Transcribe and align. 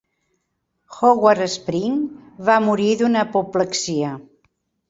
Howard 0.99 1.43
Spring 1.57 1.99
va 2.49 2.57
morir 2.71 2.91
d'una 3.03 3.23
apoplexia. 3.29 4.19